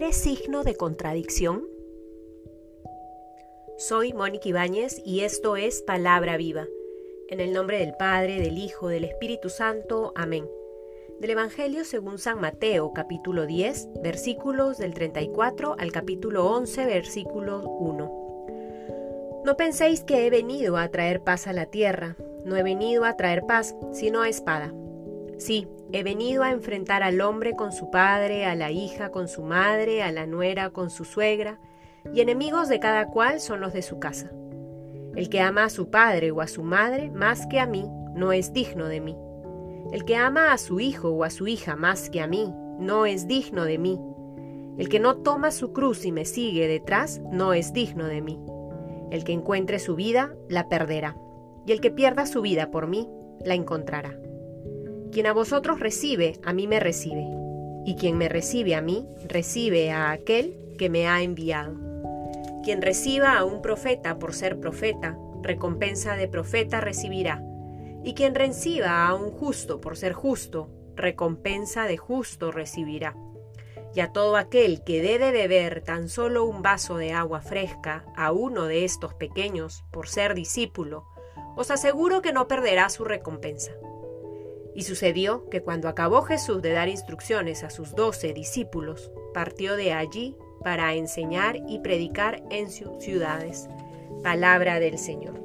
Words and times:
¿Eres 0.00 0.16
signo 0.16 0.62
de 0.62 0.76
contradicción? 0.76 1.66
Soy 3.78 4.12
Mónica 4.12 4.48
Ibáñez 4.48 5.02
y 5.04 5.22
esto 5.22 5.56
es 5.56 5.82
Palabra 5.82 6.36
Viva. 6.36 6.68
En 7.28 7.40
el 7.40 7.52
nombre 7.52 7.80
del 7.80 7.94
Padre, 7.98 8.40
del 8.40 8.58
Hijo, 8.58 8.86
del 8.86 9.02
Espíritu 9.02 9.48
Santo. 9.48 10.12
Amén. 10.14 10.48
Del 11.18 11.30
Evangelio 11.30 11.84
según 11.84 12.18
San 12.18 12.40
Mateo, 12.40 12.92
capítulo 12.92 13.44
10, 13.44 13.88
versículos 14.00 14.78
del 14.78 14.94
34 14.94 15.74
al 15.76 15.90
capítulo 15.90 16.48
11, 16.48 16.86
versículo 16.86 17.68
1. 17.68 19.42
No 19.44 19.56
penséis 19.56 20.04
que 20.04 20.24
he 20.24 20.30
venido 20.30 20.76
a 20.76 20.86
traer 20.90 21.24
paz 21.24 21.48
a 21.48 21.52
la 21.52 21.66
tierra. 21.66 22.14
No 22.44 22.56
he 22.56 22.62
venido 22.62 23.04
a 23.04 23.16
traer 23.16 23.42
paz, 23.48 23.74
sino 23.90 24.22
a 24.22 24.28
espada. 24.28 24.72
Sí, 25.38 25.66
he 25.92 26.02
venido 26.02 26.42
a 26.42 26.50
enfrentar 26.50 27.02
al 27.02 27.20
hombre 27.20 27.54
con 27.54 27.72
su 27.72 27.90
padre, 27.90 28.44
a 28.44 28.54
la 28.54 28.70
hija 28.70 29.10
con 29.10 29.28
su 29.28 29.42
madre, 29.42 30.02
a 30.02 30.12
la 30.12 30.26
nuera 30.26 30.70
con 30.70 30.90
su 30.90 31.04
suegra, 31.04 31.58
y 32.12 32.20
enemigos 32.20 32.68
de 32.68 32.80
cada 32.80 33.06
cual 33.08 33.40
son 33.40 33.60
los 33.60 33.72
de 33.72 33.82
su 33.82 33.98
casa. 33.98 34.30
El 35.16 35.28
que 35.28 35.40
ama 35.40 35.64
a 35.64 35.70
su 35.70 35.90
padre 35.90 36.30
o 36.30 36.40
a 36.40 36.46
su 36.46 36.62
madre 36.62 37.10
más 37.10 37.46
que 37.46 37.58
a 37.58 37.66
mí, 37.66 37.84
no 38.14 38.32
es 38.32 38.52
digno 38.52 38.86
de 38.86 39.00
mí. 39.00 39.16
El 39.92 40.04
que 40.04 40.16
ama 40.16 40.52
a 40.52 40.58
su 40.58 40.80
hijo 40.80 41.10
o 41.10 41.24
a 41.24 41.30
su 41.30 41.48
hija 41.48 41.74
más 41.74 42.10
que 42.10 42.20
a 42.20 42.26
mí, 42.26 42.52
no 42.78 43.06
es 43.06 43.26
digno 43.26 43.64
de 43.64 43.78
mí. 43.78 43.98
El 44.78 44.88
que 44.88 45.00
no 45.00 45.16
toma 45.16 45.50
su 45.50 45.72
cruz 45.72 46.04
y 46.04 46.12
me 46.12 46.24
sigue 46.24 46.68
detrás, 46.68 47.20
no 47.32 47.52
es 47.52 47.72
digno 47.72 48.06
de 48.06 48.20
mí. 48.20 48.38
El 49.10 49.24
que 49.24 49.32
encuentre 49.32 49.78
su 49.78 49.96
vida, 49.96 50.34
la 50.48 50.68
perderá. 50.68 51.16
Y 51.66 51.72
el 51.72 51.80
que 51.80 51.90
pierda 51.90 52.26
su 52.26 52.42
vida 52.42 52.70
por 52.70 52.86
mí, 52.86 53.08
la 53.44 53.54
encontrará. 53.54 54.16
Quien 55.12 55.26
a 55.26 55.32
vosotros 55.32 55.80
recibe, 55.80 56.38
a 56.44 56.52
mí 56.52 56.66
me 56.66 56.80
recibe, 56.80 57.26
y 57.86 57.96
quien 57.96 58.18
me 58.18 58.28
recibe 58.28 58.74
a 58.74 58.82
mí, 58.82 59.06
recibe 59.26 59.90
a 59.90 60.10
aquel 60.10 60.58
que 60.76 60.90
me 60.90 61.08
ha 61.08 61.22
enviado. 61.22 61.74
Quien 62.62 62.82
reciba 62.82 63.38
a 63.38 63.44
un 63.44 63.62
profeta 63.62 64.18
por 64.18 64.34
ser 64.34 64.60
profeta, 64.60 65.18
recompensa 65.42 66.14
de 66.16 66.28
profeta 66.28 66.82
recibirá, 66.82 67.42
y 68.04 68.12
quien 68.12 68.34
reciba 68.34 69.06
a 69.06 69.14
un 69.14 69.30
justo 69.30 69.80
por 69.80 69.96
ser 69.96 70.12
justo, 70.12 70.70
recompensa 70.94 71.84
de 71.84 71.96
justo 71.96 72.52
recibirá. 72.52 73.16
Y 73.94 74.00
a 74.00 74.12
todo 74.12 74.36
aquel 74.36 74.84
que 74.84 75.00
dé 75.00 75.18
de 75.18 75.32
beber 75.32 75.82
tan 75.82 76.10
solo 76.10 76.44
un 76.44 76.60
vaso 76.60 76.98
de 76.98 77.12
agua 77.12 77.40
fresca 77.40 78.04
a 78.14 78.32
uno 78.32 78.66
de 78.66 78.84
estos 78.84 79.14
pequeños 79.14 79.84
por 79.90 80.08
ser 80.08 80.34
discípulo, 80.34 81.06
os 81.56 81.70
aseguro 81.70 82.20
que 82.20 82.34
no 82.34 82.46
perderá 82.46 82.90
su 82.90 83.04
recompensa. 83.04 83.72
Y 84.78 84.84
sucedió 84.84 85.50
que 85.50 85.60
cuando 85.60 85.88
acabó 85.88 86.22
Jesús 86.22 86.62
de 86.62 86.70
dar 86.70 86.88
instrucciones 86.88 87.64
a 87.64 87.70
sus 87.70 87.96
doce 87.96 88.32
discípulos, 88.32 89.10
partió 89.34 89.74
de 89.74 89.92
allí 89.92 90.36
para 90.62 90.94
enseñar 90.94 91.56
y 91.66 91.80
predicar 91.80 92.44
en 92.48 92.70
sus 92.70 93.02
ciudades. 93.02 93.68
Palabra 94.22 94.78
del 94.78 94.96
Señor. 94.96 95.42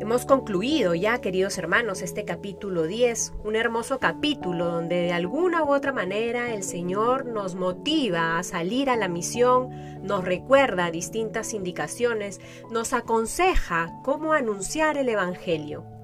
Hemos 0.00 0.26
concluido 0.26 0.96
ya, 0.96 1.20
queridos 1.20 1.58
hermanos, 1.58 2.02
este 2.02 2.24
capítulo 2.24 2.88
10, 2.88 3.34
un 3.44 3.54
hermoso 3.54 4.00
capítulo 4.00 4.64
donde 4.64 5.02
de 5.02 5.12
alguna 5.12 5.62
u 5.62 5.72
otra 5.72 5.92
manera 5.92 6.52
el 6.52 6.64
Señor 6.64 7.26
nos 7.26 7.54
motiva 7.54 8.36
a 8.36 8.42
salir 8.42 8.90
a 8.90 8.96
la 8.96 9.06
misión, 9.06 10.02
nos 10.02 10.24
recuerda 10.24 10.90
distintas 10.90 11.54
indicaciones, 11.54 12.40
nos 12.72 12.92
aconseja 12.92 13.92
cómo 14.02 14.32
anunciar 14.32 14.96
el 14.96 15.08
Evangelio. 15.08 15.99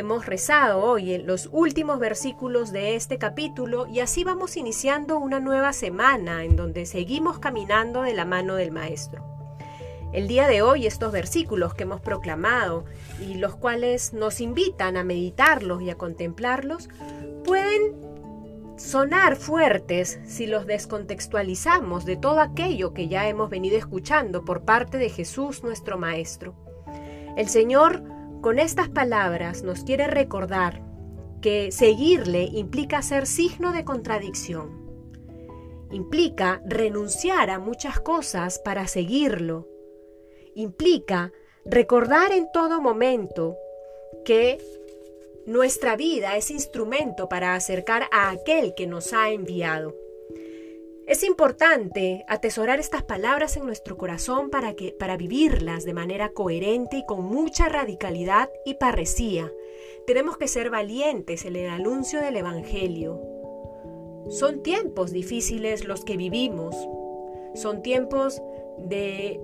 Hemos 0.00 0.24
rezado 0.24 0.82
hoy 0.82 1.18
los 1.18 1.50
últimos 1.52 1.98
versículos 1.98 2.72
de 2.72 2.94
este 2.94 3.18
capítulo 3.18 3.86
y 3.86 4.00
así 4.00 4.24
vamos 4.24 4.56
iniciando 4.56 5.18
una 5.18 5.40
nueva 5.40 5.74
semana 5.74 6.42
en 6.42 6.56
donde 6.56 6.86
seguimos 6.86 7.38
caminando 7.38 8.00
de 8.00 8.14
la 8.14 8.24
mano 8.24 8.54
del 8.54 8.72
Maestro. 8.72 9.22
El 10.14 10.26
día 10.26 10.48
de 10.48 10.62
hoy 10.62 10.86
estos 10.86 11.12
versículos 11.12 11.74
que 11.74 11.82
hemos 11.82 12.00
proclamado 12.00 12.86
y 13.20 13.34
los 13.34 13.56
cuales 13.56 14.14
nos 14.14 14.40
invitan 14.40 14.96
a 14.96 15.04
meditarlos 15.04 15.82
y 15.82 15.90
a 15.90 15.98
contemplarlos 15.98 16.88
pueden 17.44 17.94
sonar 18.78 19.36
fuertes 19.36 20.18
si 20.24 20.46
los 20.46 20.64
descontextualizamos 20.64 22.06
de 22.06 22.16
todo 22.16 22.40
aquello 22.40 22.94
que 22.94 23.08
ya 23.08 23.28
hemos 23.28 23.50
venido 23.50 23.76
escuchando 23.76 24.46
por 24.46 24.62
parte 24.62 24.96
de 24.96 25.10
Jesús 25.10 25.62
nuestro 25.62 25.98
Maestro. 25.98 26.54
El 27.36 27.50
Señor 27.50 28.02
con 28.40 28.58
estas 28.58 28.88
palabras 28.88 29.62
nos 29.62 29.84
quiere 29.84 30.06
recordar 30.06 30.82
que 31.42 31.70
seguirle 31.72 32.44
implica 32.44 33.02
ser 33.02 33.26
signo 33.26 33.72
de 33.72 33.84
contradicción. 33.84 34.80
Implica 35.90 36.62
renunciar 36.64 37.50
a 37.50 37.58
muchas 37.58 38.00
cosas 38.00 38.58
para 38.58 38.86
seguirlo. 38.86 39.68
Implica 40.54 41.32
recordar 41.64 42.32
en 42.32 42.50
todo 42.52 42.80
momento 42.80 43.56
que 44.24 44.58
nuestra 45.46 45.96
vida 45.96 46.36
es 46.36 46.50
instrumento 46.50 47.28
para 47.28 47.54
acercar 47.54 48.04
a 48.12 48.30
aquel 48.30 48.74
que 48.74 48.86
nos 48.86 49.12
ha 49.12 49.30
enviado. 49.30 49.94
Es 51.10 51.24
importante 51.24 52.24
atesorar 52.28 52.78
estas 52.78 53.02
palabras 53.02 53.56
en 53.56 53.66
nuestro 53.66 53.98
corazón 53.98 54.48
para, 54.48 54.74
que, 54.74 54.92
para 54.96 55.16
vivirlas 55.16 55.84
de 55.84 55.92
manera 55.92 56.28
coherente 56.28 56.98
y 56.98 57.04
con 57.04 57.24
mucha 57.24 57.68
radicalidad 57.68 58.48
y 58.64 58.74
parresía. 58.74 59.50
Tenemos 60.06 60.36
que 60.36 60.46
ser 60.46 60.70
valientes 60.70 61.46
en 61.46 61.56
el 61.56 61.68
anuncio 61.68 62.20
del 62.20 62.36
Evangelio. 62.36 63.20
Son 64.28 64.62
tiempos 64.62 65.10
difíciles 65.10 65.84
los 65.84 66.04
que 66.04 66.16
vivimos. 66.16 66.76
Son 67.56 67.82
tiempos 67.82 68.40
de 68.78 69.40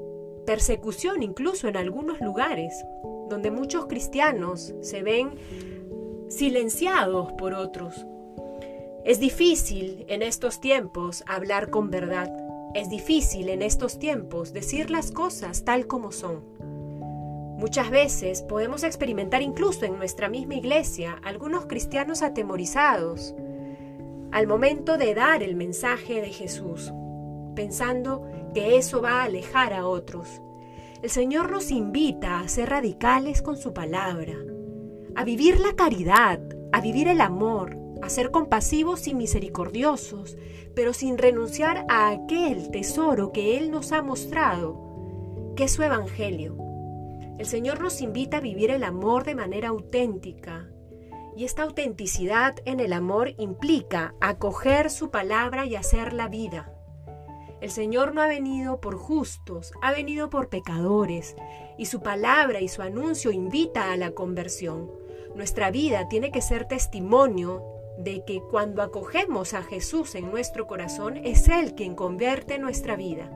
persecución 0.47 1.25
incluso 1.25 1.67
en 1.67 1.79
algunos 1.79 2.21
lugares, 2.21 2.81
donde 3.29 3.51
muchos 3.51 3.87
cristianos 3.87 4.73
se 4.83 5.03
ven 5.03 5.35
silenciados 6.29 7.33
por 7.33 7.55
otros 7.55 8.07
es 9.07 9.21
difícil 9.21 10.05
en 10.09 10.21
estos 10.21 10.61
tiempos 10.61 11.23
hablar 11.29 11.71
con 11.71 11.93
verdad. 11.93 12.29
Es 12.75 12.91
difícil 12.91 13.49
en 13.51 13.63
estos 13.63 14.01
tiempos 14.01 14.53
decir 14.53 14.91
las 14.91 15.13
cosas 15.13 15.65
tal 15.65 15.87
como 15.87 16.11
son. 16.11 16.43
Muchas 17.57 17.89
veces 17.89 18.43
podemos 18.43 18.83
experimentar 18.83 19.43
incluso 19.43 19.85
en 19.85 19.97
nuestra 19.97 20.29
misma 20.29 20.57
iglesia 20.57 21.21
algunos 21.23 21.67
cristianos 21.67 22.23
atemorizados 22.23 23.33
al 24.33 24.49
momento 24.49 24.99
de 24.99 25.15
dar 25.15 25.45
el 25.45 25.55
mensaje 25.55 26.21
de 26.21 26.31
Jesús, 26.31 26.93
pensando 27.55 28.29
que 28.55 28.77
eso 28.77 29.01
va 29.01 29.21
a 29.21 29.25
alejar 29.27 29.73
a 29.73 29.87
otros. 29.87 30.43
El 31.01 31.11
Señor 31.11 31.53
nos 31.53 31.71
invita 31.71 32.41
a 32.41 32.49
ser 32.49 32.71
radicales 32.71 33.41
con 33.41 33.57
su 33.57 33.73
palabra, 33.73 34.35
a 35.15 35.23
vivir 35.23 35.61
la 35.61 35.77
caridad, 35.77 36.41
a 36.73 36.81
vivir 36.81 37.07
el 37.07 37.21
amor, 37.21 37.86
a 38.03 38.09
ser 38.09 38.31
compasivos 38.31 39.07
y 39.07 39.15
misericordiosos, 39.15 40.37
pero 40.75 40.93
sin 40.93 41.19
renunciar 41.19 41.87
a 41.89 42.11
aquel 42.11 42.71
tesoro 42.71 43.33
que 43.33 43.57
Él 43.57 43.71
nos 43.71 43.93
ha 43.93 44.03
mostrado, 44.03 45.55
que 45.57 45.65
es 45.65 45.73
su 45.73 45.83
Evangelio. 45.83 46.57
El 47.39 47.47
Señor 47.47 47.81
nos 47.81 48.01
invita 48.01 48.39
a 48.39 48.41
vivir 48.41 48.71
el 48.71 48.85
amor 48.85 49.25
de 49.25 49.35
manera 49.35 49.69
auténtica, 49.69 50.69
y 51.37 51.45
esta 51.45 51.65
autenticidad 51.65 52.55
en 52.65 52.81
el 52.81 52.93
amor 52.93 53.35
implica 53.39 54.15
acoger 54.21 54.91
su 54.91 55.11
palabra 55.11 55.67
y 55.67 55.77
hacer 55.77 56.15
la 56.15 56.29
vida. 56.29 56.73
El 57.61 57.71
Señor 57.71 58.15
no 58.15 58.23
ha 58.23 58.27
venido 58.27 58.81
por 58.81 58.97
justos, 58.97 59.73
ha 59.83 59.93
venido 59.93 60.31
por 60.31 60.49
pecadores, 60.49 61.37
y 61.79 61.87
su 61.87 62.01
palabra 62.01 62.61
y 62.61 62.69
su 62.69 62.83
anuncio 62.83 63.33
invita 63.33 63.93
a 63.93 63.97
la 63.97 64.13
conversión. 64.13 64.91
Nuestra 65.35 65.71
vida 65.71 66.09
tiene 66.09 66.31
que 66.31 66.41
ser 66.41 66.67
testimonio 66.67 67.76
de 67.99 68.25
que 68.25 68.41
cuando 68.41 68.83
acogemos 68.83 69.55
a 69.55 69.63
Jesús 69.63 70.15
en 70.15 70.31
nuestro 70.31 70.67
corazón, 70.67 71.17
es 71.17 71.49
Él 71.49 71.75
quien 71.75 71.95
convierte 71.95 72.59
nuestra 72.59 72.97
vida. 72.97 73.31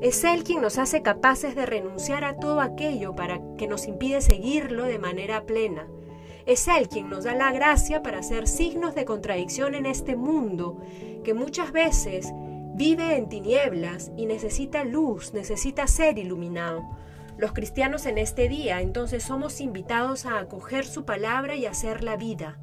Es 0.00 0.24
Él 0.24 0.42
quien 0.44 0.62
nos 0.62 0.78
hace 0.78 1.02
capaces 1.02 1.54
de 1.54 1.66
renunciar 1.66 2.24
a 2.24 2.36
todo 2.36 2.60
aquello 2.60 3.14
para 3.14 3.40
que 3.58 3.66
nos 3.66 3.86
impide 3.86 4.20
seguirlo 4.20 4.84
de 4.84 4.98
manera 4.98 5.44
plena. 5.44 5.86
Es 6.46 6.68
Él 6.68 6.88
quien 6.88 7.10
nos 7.10 7.24
da 7.24 7.34
la 7.34 7.52
gracia 7.52 8.02
para 8.02 8.22
ser 8.22 8.46
signos 8.46 8.94
de 8.94 9.04
contradicción 9.04 9.74
en 9.74 9.86
este 9.86 10.16
mundo 10.16 10.80
que 11.24 11.34
muchas 11.34 11.72
veces 11.72 12.32
vive 12.74 13.16
en 13.16 13.28
tinieblas 13.28 14.12
y 14.16 14.26
necesita 14.26 14.84
luz, 14.84 15.32
necesita 15.34 15.86
ser 15.86 16.18
iluminado. 16.18 16.84
Los 17.36 17.52
cristianos 17.52 18.06
en 18.06 18.16
este 18.16 18.48
día 18.48 18.80
entonces 18.80 19.22
somos 19.22 19.60
invitados 19.60 20.24
a 20.24 20.38
acoger 20.38 20.86
su 20.86 21.04
palabra 21.04 21.56
y 21.56 21.66
hacer 21.66 22.02
la 22.02 22.16
vida 22.16 22.58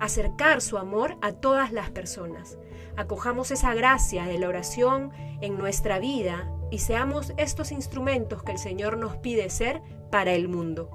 acercar 0.00 0.60
su 0.60 0.78
amor 0.78 1.16
a 1.20 1.32
todas 1.32 1.72
las 1.72 1.90
personas. 1.90 2.58
Acojamos 2.96 3.50
esa 3.50 3.74
gracia 3.74 4.24
de 4.24 4.38
la 4.38 4.48
oración 4.48 5.12
en 5.40 5.58
nuestra 5.58 5.98
vida 5.98 6.50
y 6.70 6.78
seamos 6.78 7.32
estos 7.36 7.72
instrumentos 7.72 8.42
que 8.42 8.52
el 8.52 8.58
Señor 8.58 8.96
nos 8.98 9.16
pide 9.16 9.50
ser 9.50 9.82
para 10.10 10.32
el 10.32 10.48
mundo. 10.48 10.90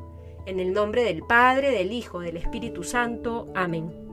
En 0.46 0.60
el 0.60 0.74
nombre 0.74 1.04
del 1.04 1.22
Padre, 1.22 1.72
del 1.72 1.92
Hijo, 1.92 2.20
del 2.20 2.38
Espíritu 2.38 2.84
Santo. 2.84 3.48
Amén. 3.56 4.11